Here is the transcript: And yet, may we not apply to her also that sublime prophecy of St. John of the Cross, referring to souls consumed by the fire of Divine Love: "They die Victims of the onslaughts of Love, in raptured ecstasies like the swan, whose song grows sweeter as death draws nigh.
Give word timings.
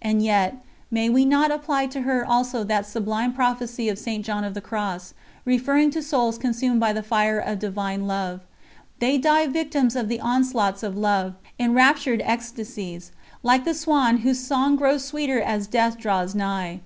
And 0.00 0.22
yet, 0.22 0.62
may 0.92 1.08
we 1.08 1.24
not 1.24 1.50
apply 1.50 1.88
to 1.88 2.02
her 2.02 2.24
also 2.24 2.62
that 2.62 2.86
sublime 2.86 3.32
prophecy 3.32 3.88
of 3.88 3.98
St. 3.98 4.24
John 4.24 4.44
of 4.44 4.54
the 4.54 4.60
Cross, 4.60 5.12
referring 5.44 5.90
to 5.90 6.04
souls 6.04 6.38
consumed 6.38 6.78
by 6.78 6.92
the 6.92 7.02
fire 7.02 7.40
of 7.40 7.58
Divine 7.58 8.06
Love: 8.06 8.42
"They 9.00 9.18
die 9.18 9.48
Victims 9.48 9.96
of 9.96 10.06
the 10.08 10.20
onslaughts 10.20 10.84
of 10.84 10.96
Love, 10.96 11.34
in 11.58 11.74
raptured 11.74 12.22
ecstasies 12.24 13.10
like 13.42 13.64
the 13.64 13.74
swan, 13.74 14.18
whose 14.18 14.38
song 14.38 14.76
grows 14.76 15.04
sweeter 15.04 15.40
as 15.40 15.66
death 15.66 15.98
draws 15.98 16.32
nigh. 16.36 16.78